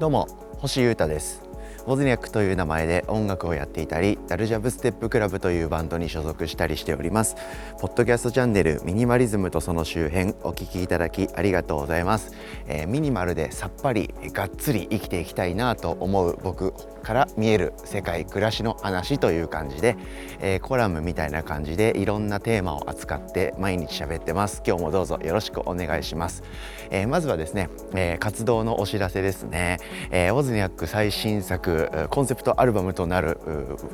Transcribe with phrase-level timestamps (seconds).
[0.00, 0.28] どうも
[0.58, 1.42] 星優太です。
[1.86, 7.36] ボズニャックという名前で音楽をやっていたりダルジャブステップクラブというバンドに所属したりしております。
[7.78, 12.32] ポッドキャストチャンネルミニマリズムとその周辺お聞きいただきありがとうございます、
[12.66, 16.72] えー、ミニマルでさっぱりがっつり生きていきたいなと思う僕
[17.02, 19.96] から見える世界暮らしの話という感じで、
[20.40, 24.62] えー、コラムみたいな感じでいろんなテーマを扱って毎日喋ってます。
[24.66, 26.42] 今日もどうぞよろしくお願いします、
[26.90, 29.78] えー、まずはですね、え活動のお知らせですね、
[30.10, 31.73] えオズニャック最新作
[32.10, 33.38] コンセプトアルバムとなる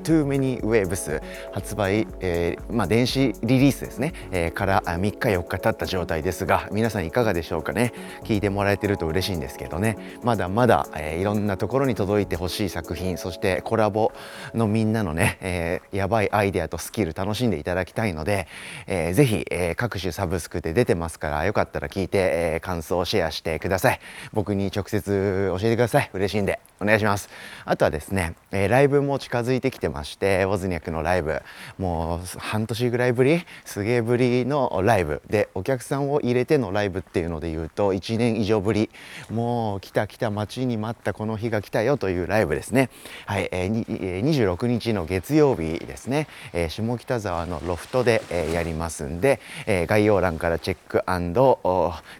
[0.02, 7.92] Too Many Waves 発売、えー、まあ、電子リリースですね、えー、から3日4日経った状態ですが皆さんいかがでしょうかね。
[8.24, 9.96] 聞いてもらえてると嬉しいんですけどね。
[10.22, 14.12] まだまだ、えー、いろんなところに届いてほしい作品そしてコラボ
[14.54, 18.46] のみんなのね、え、やばいアイデアとスキル楽しんでいただきたいので、
[18.86, 22.18] えー、ぜひ、え、各種サブスクで出てますからよかったら聞いて、
[22.56, 24.00] え、感想をシェアしてください。
[24.32, 26.10] 僕に直接教えてください。
[26.12, 26.69] 嬉しいんで。
[26.80, 27.28] お願いします。
[27.64, 31.42] あとはですね、えー、ライブも近づいてきてましてウォズニャクのライブ。
[31.78, 38.90] もう半年ぐらいぶりすげえぶりのライブでお客さんを入れてのライブっていうので言うと1年以上ぶり。
[39.30, 42.90] もう来た来た待ちに待ったこの日が来たよというライブですね。
[43.26, 51.02] はい、えー、26日の月曜日ですね、えー、下北沢のロフトで、えー、やりますんで、えー、概要欄からチェック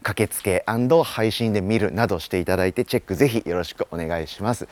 [0.02, 0.64] 駆けつけ
[1.04, 4.49] 配信で見るなどしていただいてチェックぜひよろしくお願いします。
[4.50, 4.66] ます。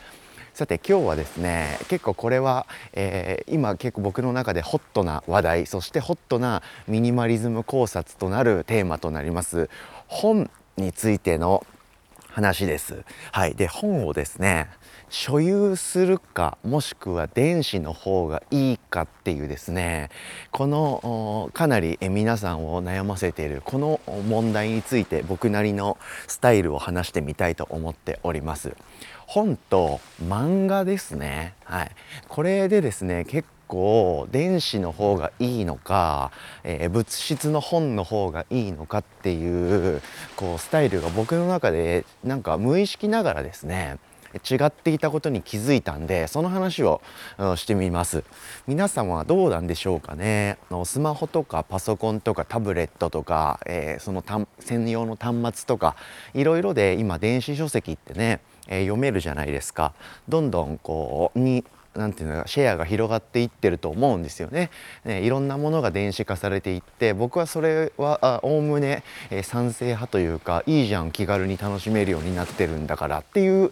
[0.53, 9.69] さて今日はですね結構これは、えー、今結構僕の中でホットな話題そしてホットなミニマリズム考察となるテーマとなります。
[10.07, 11.65] 本についての
[12.27, 13.05] 話です。
[13.31, 14.67] はい、で本をですね
[15.09, 20.09] 所有するかもしくは電子の方がいいかっていうですね。
[20.51, 28.75] このかなり皆さんを悩ませているこの問題について僕なりのスタイルを話してみたいと思っております。
[29.25, 31.91] 本と漫画ですね、はい、
[32.27, 36.31] これでですね結構電子の方がいいのか、
[36.63, 40.01] えー、物質の本の方がいいのかっていう
[40.35, 43.99] こうスタイルが僕の中でなんか無意識ながらですね
[44.49, 47.01] 違っていたことに気づいたんでその話を
[47.55, 48.23] してみます。
[48.67, 50.57] 皆さんはどうなんでしょうかね。
[50.85, 54.23] スマホとかパソコンとかタブレットとか、えー、その
[54.59, 55.95] 専用の端末とか
[56.33, 59.93] いろいろで今電子書籍ってねえー、読めるじゃないですか。
[60.29, 61.65] どんどんこうに
[61.99, 64.71] なんていうのかシェアが広がっていってると思うんですよね。
[65.03, 73.71] ねいろんなものが電子化されていって僕はそれはおおむね、えー、賛成派というかいいじゃん気軽に楽しめるようになってるんだからっていう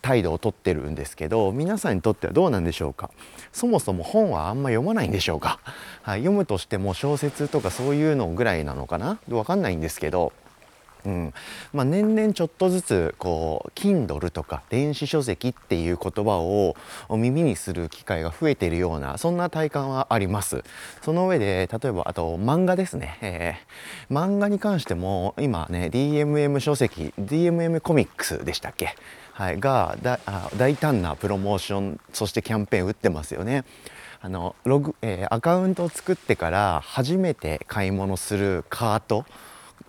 [0.00, 3.10] 態度をとってるんですけど皆さんにとってはどうなんでしょうか。
[3.52, 5.60] そもそも本はあんま読まないんでしょうか、
[6.00, 9.18] はい、読むとしても小説とかそういうのぐらいなのかな。
[9.28, 10.32] 分かんないんですけど
[11.04, 11.34] うん。
[11.72, 16.76] まあ、年々ちょっとずつこう Kindle とか電子書籍っていう言葉を
[17.10, 20.62] 耳にする機会が増えているようなそんな体感はあります。
[21.02, 28.94] その上で例えばあと漫画ですね、えー、漫画に関しても今ね DMM 書籍 DMM コミックスでしたっけ？
[29.32, 29.96] はい、が
[30.56, 33.64] 大胆なプロモーションそしてキャンペーン打ってますよね。
[34.20, 39.24] あのログ、えー、アカウントを作ってから初めて買い物するカート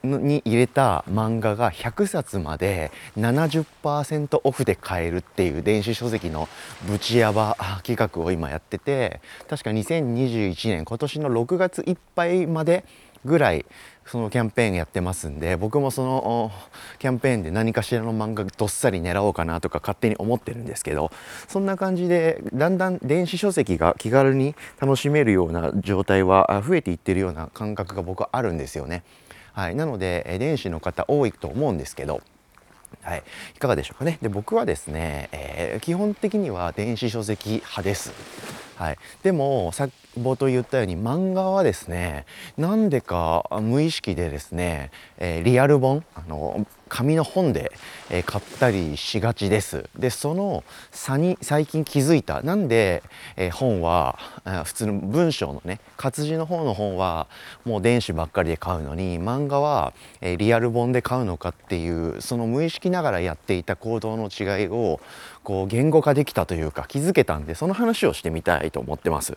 [0.04, 6.48] に入れた漫画が100冊まで70%オフで買えるっていう電子書籍の
[6.88, 12.86] ぶちやば企画を今やってて確か2021年今年の6月いっぱいまで
[13.26, 13.66] ぐらい
[14.06, 16.52] そのキャンペーンやってますんで僕もその
[17.00, 21.12] キャンペーンで何かしらの漫画どっさり狙おうかなとか勝手に思ってるんですけど
[21.48, 29.04] そんな感じでだんだん電子書籍が気軽に楽しめるような状態は増えていってるような感覚が僕はあるんですよね。
[29.54, 32.22] はい、なので電子の方多いと思うんですけど
[33.02, 33.24] はい、
[33.56, 34.18] いかがでしょうかね。
[34.22, 38.14] で僕はですね、えー、基本的には電子書籍派です。
[38.78, 42.26] はい、でもさ冒頭言ったように漫画はですね
[42.58, 47.72] なんでか無意識でですね、えー、リアル本あの紙の本で、
[48.12, 53.02] えー、買ったりしがちですでその差に最近気づいたなんで、
[53.36, 54.20] えー、本は
[54.64, 57.28] 普通の文章のね活字の方の本は
[57.66, 65.00] もう電子ばっかりで買うのに漫画は、えー、リアル本で買うのかっていうその無意識ながらやっていた行動の違いを
[65.44, 69.34] こう言語化できたというか気づけたんでその話をしてみたいと思ってます。
[69.34, 69.36] っ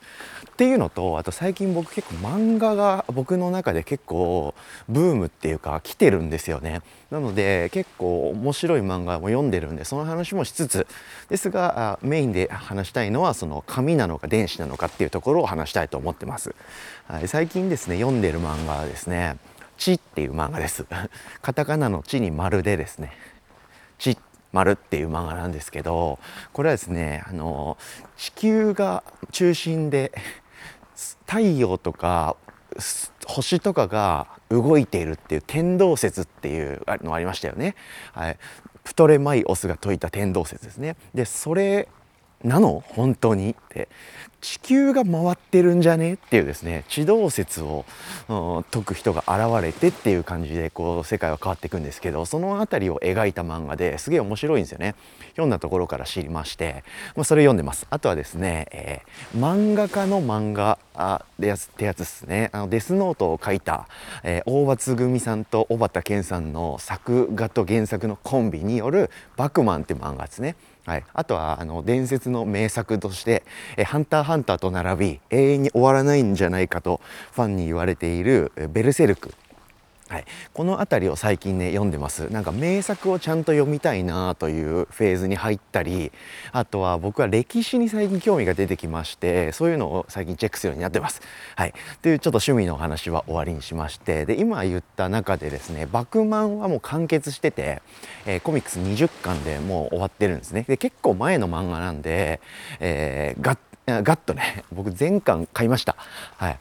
[0.57, 4.55] ていうのとあと最近僕結構漫画が僕の中で結構
[4.89, 6.83] ブームっていうか来てるんですよね。
[7.11, 10.87] なので結構面白い漫画も読んでるんでその話もしつつ
[11.29, 16.55] ですがメインで話したいのはその紙なのか電子なのかっていうところを話したいと思ってます。
[17.07, 19.37] はい、最近ですね読んでる漫画はですね
[19.79, 20.85] 「地」っていう漫画です。
[21.43, 23.13] カタカナの「地」に丸でですね
[23.99, 24.19] ち
[24.53, 26.19] 丸っていう漫画なんですけど
[26.53, 27.77] これはですねあの
[28.17, 30.13] 地球が中心で
[31.27, 32.37] 太陽とか
[33.27, 37.75] 星とかが動いているっていう天動説っていうのありましたよね。
[38.13, 38.39] はい、
[38.85, 40.97] プトレマイオスが説いた天動説ですね。
[41.15, 41.89] でそれ
[42.45, 42.83] なの？
[42.87, 43.51] 本当に？
[43.51, 43.89] って。
[44.43, 46.15] 地球が回ってるんじゃね？
[46.15, 46.85] っていうですね。
[46.89, 47.85] 地動説を、
[48.29, 54.95] うん、解く人が現れてっていう感じでこう世界は変わっていくんですけどその辺りを描いた漫画ですげえ面白いんですよね。
[55.31, 56.85] 読んだところから知りまして、
[57.17, 57.87] まあ、それ読んでます。
[57.91, 60.79] あとはですね、えー、漫画家の漫画
[61.39, 62.51] でやつってやつですね。
[62.53, 63.89] あのデスノートを書いた、
[64.23, 70.55] えー、大場つぐみさんと小畑健さんの作画と原作のコンビによる「バクマン」って漫画ですね。
[70.87, 73.43] はい、あとはあの伝説の名作として
[73.77, 77.01] 「えハンターハンター」と並び永遠に終わらないんじゃないかと
[77.33, 79.35] ファンに言われている「ベルセルク」
[80.09, 80.25] はい、
[80.55, 86.13] この辺りを最近ね読んでますなんか名作をちゃんと読みたいなというフェーズに入ったり
[86.53, 91.21] あとは僕は歴史に最近興味が出てきましてそういうのを最近チェックするようになってます。
[91.57, 97.83] はい、というちょっと趣味のお話は終わりにしましてで今言った中でですね「バクマン」はもう完結してて、
[98.27, 100.65] えー、コミックス20巻でもう終わってるんですね。
[100.69, 102.41] で結構前の漫画なんで、
[102.79, 105.97] えー、ガッガッとね僕全巻買いました。
[106.37, 106.59] はい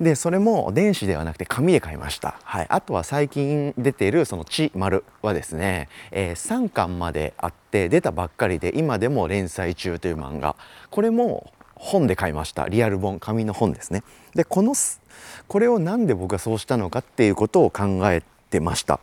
[0.00, 10.54] でそれも電子ではなくて紙で買いました、はい、あとは最近出ているその「ち丸」はですね、えー、3巻まであって出たばっかりで今でも連載中という漫画。
[10.90, 12.68] これも本で買いました。
[12.68, 14.02] リアル本紙の本ですね。
[14.34, 14.74] でこの
[15.48, 19.00] これを何で僕がそうしたのかっていうことを考えてました。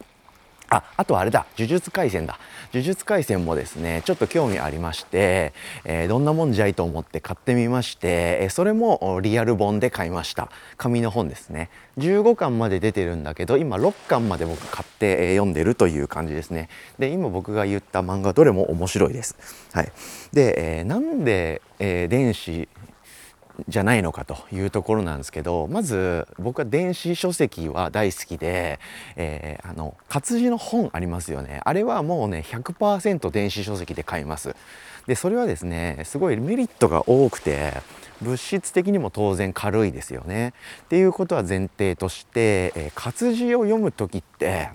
[0.76, 1.46] ああとあれだ。
[1.58, 2.38] 呪術廻戦だ。
[2.74, 5.54] 呪術廻戦もですねちょっと興味ありまして、
[5.86, 10.50] えー、どんなもんじゃいと思って買ってみまして、え、それもリアル本で買いました。
[10.78, 11.70] 紙の本ですね。
[11.98, 16.70] 15巻まで出てるんだけど今6巻まで僕買って、え、読んでるという感じですね。
[17.00, 19.38] で今僕が言った漫画どれも面白いです。
[19.72, 19.92] はい。
[20.34, 22.68] で、えー、なんで、えー、電子
[23.68, 28.80] じゃないのかというところなんですけどまず僕は電子書籍は大好きで、
[29.16, 31.62] えー、あの活字の本ありますよね。
[31.64, 34.56] あれはもうね100%電子書籍で買います。
[35.08, 37.74] でそれはですねすごいメリットが多くて
[38.22, 40.54] 物質的にも当然軽いですよね。
[40.84, 44.70] っていうことは前提として、えー、活字を読む時って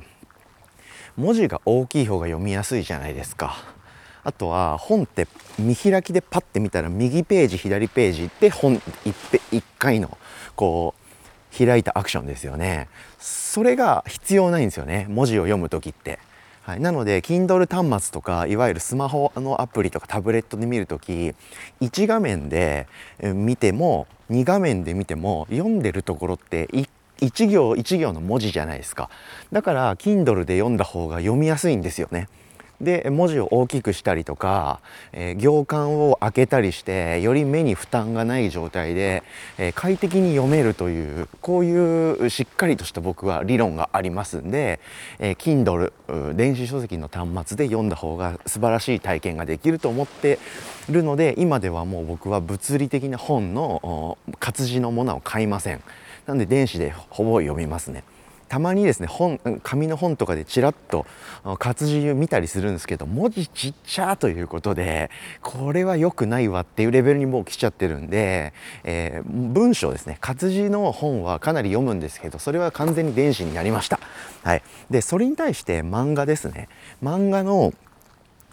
[1.16, 3.79] 文字が大きい方が読みやすいじゃないですか。
[4.24, 5.26] あとは本って
[5.58, 10.16] 見開きでパッて見たら右ページ左ページって本 1, 回の
[10.56, 12.88] こう開いたアクションですよね
[13.18, 16.18] それが必要ないんですよね文字を読む時って。
[16.62, 21.34] はい、なので Kindle 端末とかいわゆるスマホのアプリとかタブレットで見る時
[21.80, 22.86] 1画面で
[23.22, 26.68] 見ても2画面で見ても読んでるところって
[27.20, 29.10] 1行1行の文字じゃないですか
[29.50, 32.28] だから Kindle で読んだ方が読みやすいんですよね。
[32.80, 34.80] で文字を大きくしたりとか、
[35.12, 39.22] えー、行間を開けたりしてより目に負担がない状態で、
[39.58, 44.80] えー、快適に読めるというこういうしっかりとした僕は理論がありますんで、
[45.18, 50.38] えー、Kindle 電子書籍の端末で読んだ方が素晴らしい体験ができると思って
[50.88, 55.82] るので今ではもう僕は物理的な本の活字のものを買いません。
[56.26, 58.04] なんで電子でほぼ読みますね。
[58.50, 61.06] たまにですね本紙の本とかでちらっと
[61.60, 65.08] 活字見たりするんですけど文字ちっちゃということで
[65.40, 68.52] これは良くないわっていうレベルにもう来ちゃってるんで、
[68.82, 74.00] えー、文章ですね活字の本はかなり読むんですけどそれは完全に電子になりました。
[74.42, 76.68] はい、でそれに対して漫画ですね
[77.04, 77.72] 漫画の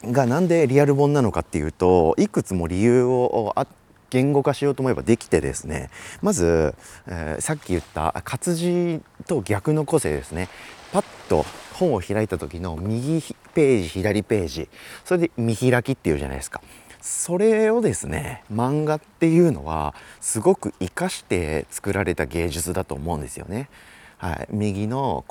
[0.04, 3.68] がなんでリアル本なのかっていうといくつも理由をあっ
[4.10, 5.90] 言語化しようと思えばできてですね
[6.22, 6.76] まず、
[7.08, 10.50] えー、さっき言った活字と逆の個性ですね
[10.92, 13.22] パッと本を開いた時の右
[13.54, 14.70] ページ左ページ
[15.06, 16.62] それで見開きっていうじゃないですか
[17.02, 23.70] それをですね漫画っていうのはすごく生かして作られた芸術だと思うんですよね。
[24.18, 25.26] はい、右の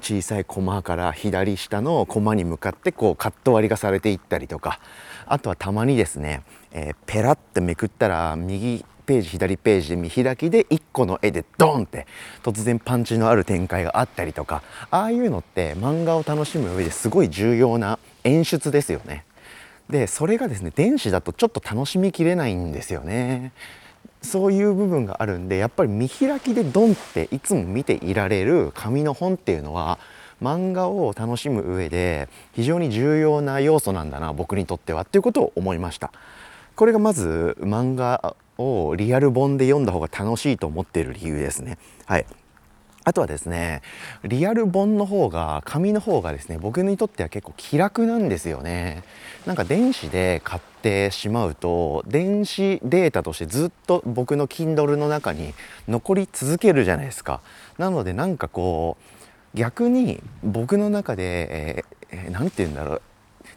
[0.00, 4.80] 小さいコマから左下のコマに向かってこうカット割りがされていったりとか
[5.26, 6.42] あとはたまにですね、
[6.72, 12.06] えー、ペラってめくったら右ページ左ページで見開きで1個の絵でドンって
[12.42, 19.24] 突然パンチのある展開があったりとかああいうのって漫画を楽しむ上ですごい重要な演出ですよね。
[19.88, 23.52] でそれがですね電子だとちょっと楽しみきれないんですよね。
[24.22, 29.98] そういう部分があるんでやっぱり見開きでドンっていつも見ていられる紙の本っていうのは
[30.42, 35.02] 漫画を楽しむ上で非常に重要な要素なんだな僕にとっては。
[35.02, 36.12] っていうことを思いました。
[36.74, 41.78] これがまず漫画をリアル本で読んだ方が楽しいと思っている理由ですね。
[42.04, 42.26] はい。
[43.06, 43.82] あとはですね
[44.24, 49.04] リアル本の方が紙の方がですね僕にとっては結構気楽なんですよね。
[49.46, 55.54] なんか電子で買ってしまうと電子データとしてずっと僕の Kindle の中に
[55.86, 57.40] 残り続けるじゃないですか。
[57.78, 58.96] なのでなんかこ
[59.54, 63.02] う逆に僕の中で、えー、て言うんだろう。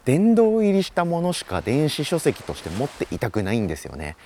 [0.04, 4.16] 殿堂入りしたものしか電子書籍として持っていたくないんですよね。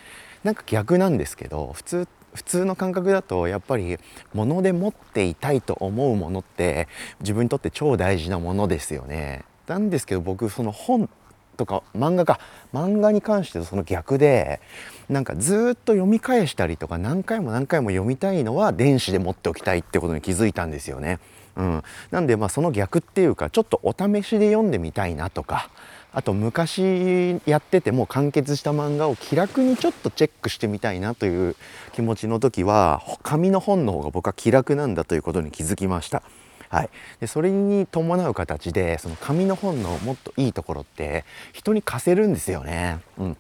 [0.45, 3.97] なんか逆なんですけど普通普通の感覚だとやっぱり
[4.35, 6.89] 物で持っていたいと思うものって
[7.21, 9.45] 自分にとって超大事なものですよね。
[9.67, 11.09] なんですけど僕その本
[11.57, 12.41] とか漫画か
[12.73, 14.61] 漫画に関してその逆で
[15.09, 21.21] なんかずっと読み返したりとか何回も何回も読みたいのは電子で持っておきたいってことに気づいたんですよね。
[21.57, 25.71] うん、なんでまあその逆っていうかちょっとお試しで読んでみたいなとか
[26.15, 31.57] あと昔やっててもう完結した漫画を気楽にちょっとチェックしてみたいなという
[31.93, 36.23] 気持ちの時は紙の本の方が僕は気楽なんだということに気づきました。
[36.71, 36.91] はい、
[37.21, 43.01] でそれに伴う形でその紙の本のもっといいところって人に貸せるんですよね。
[43.19, 43.37] うん、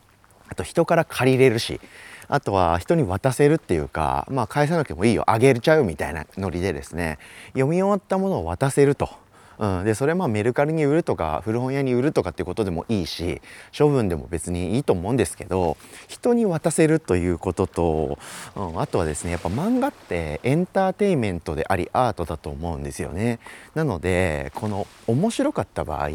[0.49, 1.81] あと人から借りれるし
[2.29, 7.19] あとは人に渡せるっていうかまあ返さなくてもいいよあげちゃうみたいなノリでですね
[7.53, 9.24] 読み終わったものを渡せると。
[9.59, 13.41] うん、でそれはまあメルカリに売るとか古本屋に売るとかっていうことでもいいし
[13.77, 15.77] 処分でも別にいいと思うんですけど
[16.09, 18.19] 人に渡せるということと、
[18.57, 23.39] うん、あとはですねやっぱ漫画ってエンターテインメントでありアートだと思うんですよね。
[23.75, 26.09] なのでこの面白かった場合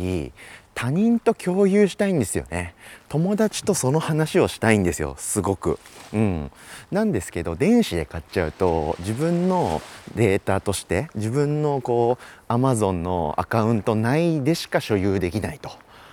[0.75, 2.73] 他人と共有したいんですよね。
[3.09, 5.15] 友達とその話をしたいんですよ。
[5.17, 5.79] すごく。
[6.13, 6.51] うん。
[6.91, 9.81] なんですけど電子で買っちゃうと自分の
[10.15, 12.17] データとして自分のこ
[12.49, 15.71] う Amazon のアカウント内でしか所有できないと。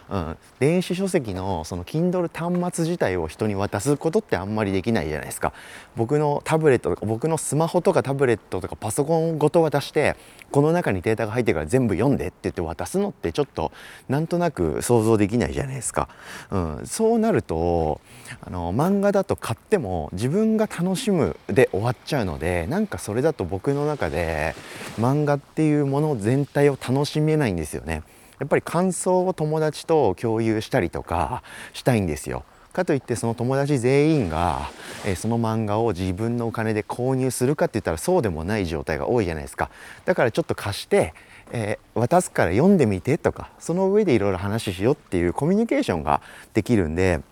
[0.08, 5.52] うん、電子書籍のその Kindle 端末自体を人に渡すことってあんまりできないじゃないですか。
[5.96, 10.16] 僕のタブレットとか僕のスマホとかタブレットとかパソコンごと渡して
[10.50, 13.72] この中にデータが入ってるから全部読んでって言って渡すのってちょっと
[14.08, 16.08] なんとなく想像できないじゃないですか、
[16.50, 18.00] うん、そうなると
[18.42, 24.54] あの漫画だと買っても自分が楽しむで終わっちゃうのでなんかそれだと僕の中で
[24.98, 28.02] 漫画っていうもの全体を楽しめないんですよね。
[28.38, 32.44] やっぱり感想を友達と共有したりとかしたいんですよ。
[32.76, 34.68] かといってその友達全員が、
[35.06, 39.70] えー、その漫画を自分のお金で購入するかって言ったらそうでもない状態が多いじゃないですか
[40.04, 41.14] だからちょっと貸して、
[41.52, 46.20] えー、渡すから読んでみてとかその上でいろいろ話しようっていうコミュニケーションが
[46.52, 47.22] できるんで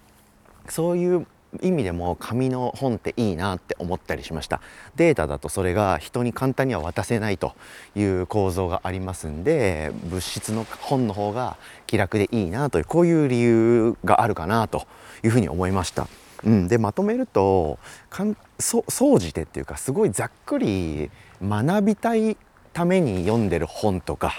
[0.70, 1.26] そういう
[1.62, 4.60] 意味でも紙の本っていいなって思ったりしました
[4.96, 7.54] データだとそれが人に簡単には渡せないと
[7.94, 11.56] いう構造がありますんで物質の本の方が
[11.86, 14.86] 気楽でいいなというこういう理由があるかなと
[15.22, 16.08] いうふうに思いました。
[16.44, 17.78] うん、でまとめると
[18.58, 21.10] 総じてっていうかすごいざっくり
[21.42, 22.36] 学びたい
[22.74, 24.34] ために読んでる本とか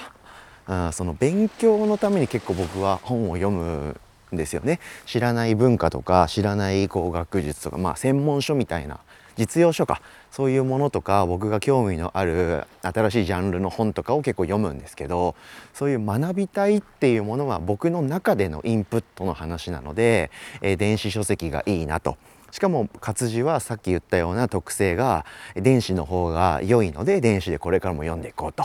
[0.67, 3.99] あその勉強のために結構僕は本を読む
[4.35, 8.99] ですよね知らない文化とか知らないこう学術とかまあ専門書みたいな
[9.37, 10.01] 実用書か
[10.31, 15.35] そういうものとか僕が興味のある新しいジャンルの本とかを結構読むんですけど
[15.73, 22.17] そういう学びたいっていうものは僕の中でのインプットの話なので、えー、電子書籍がいいなと。
[22.55, 28.63] しかも活字はさっき言ったような特性が電子の方が良いので電子でこれからも読んでいこうと。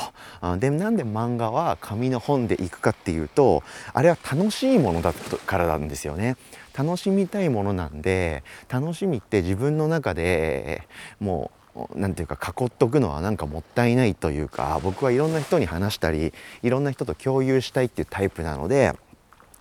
[0.58, 6.36] でなんで漫画は紙の本でいくかっていうとあれは楽しいものだからなんですよね。
[6.72, 10.86] 楽しみたいものなんで楽しみって自分の中で
[11.18, 16.32] もう何て言うか囲っとくのはなんかもったいないというか僕はいろんな人に話したり
[16.62, 18.94] いろんな人と共有したいっていうタイプなので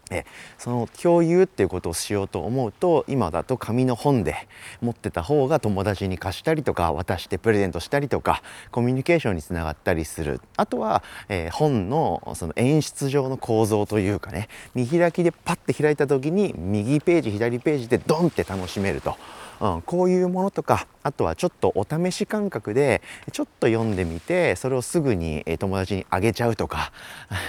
[0.10, 0.26] え
[0.58, 4.36] その共有っていうことをしようと思うと今だと紙の本で
[4.82, 19.16] 持ってた方が友達に貸したりとか渡してプレゼントしたりとかコミュニケーションにつながったりするあとは、えー、本のその演出上の構造というかね見開きでパッて開いた時に右ページ左ページでドンって楽しめると。
[19.62, 23.02] うん、こういうものとかあとはちょっとお試し感覚で
[23.32, 26.92] ちょっと読んでみてそれをすぐに友達にあげちゃうとか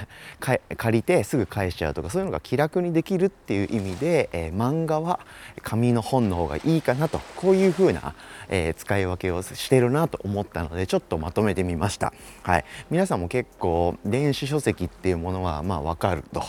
[0.40, 5.20] 借りてすぐ返しちゃうとかそういうのが気楽にできるっていう意味で、えー、漫画は
[5.62, 8.16] 紙の本の方がいいかなとこういう風な、
[8.48, 12.12] えー、使い分けをしてるなと思ったのでちょっとまとめてみました。
[12.42, 16.42] はい、皆さんも結構電子書籍っていうものはまあ分かると。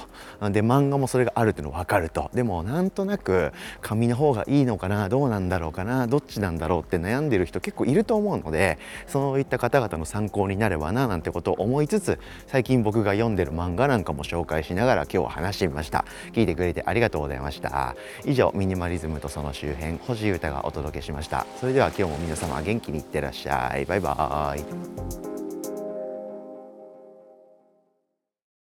[0.50, 2.31] で漫画もそれがあるっていうの分かると。
[2.34, 12.17] でもなんとなく紙の方がいいのかなどうなんだろうかなどっちなんだろうって悩んでる人結構いると思うのでそういった方々の参考になればななんてことを思いつつ
[12.48, 15.91] 最近僕が読んでる漫画なんかも紹介しながら今日は話してみました。
[15.92, 16.06] た。
[16.34, 17.96] 聞いてくれてありがとうございました。
[18.26, 21.46] 以上ミニマリズムとその周辺星歌がお届けしました。
[21.60, 23.86] それでは今日も皆様元気にいってらっしゃい。
[23.86, 25.31] バイバーイ。